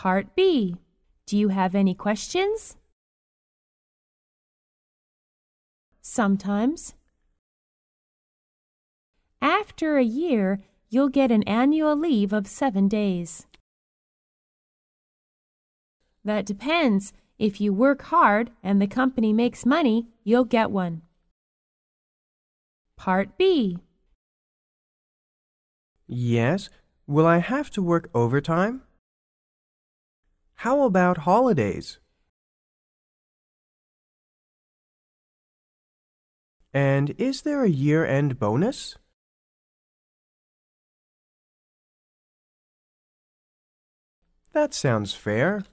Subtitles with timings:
[0.00, 0.76] Part B.
[1.26, 2.78] Do you have any questions?
[6.00, 6.94] Sometimes.
[9.42, 13.46] After a year, you'll get an annual leave of seven days.
[16.24, 17.12] That depends.
[17.38, 21.02] If you work hard and the company makes money, you'll get one.
[22.96, 23.76] Part B.
[26.06, 26.70] Yes.
[27.06, 28.80] Will I have to work overtime?
[30.60, 32.00] How about holidays?
[36.74, 38.98] And is there a year end bonus?
[44.52, 45.64] That sounds fair.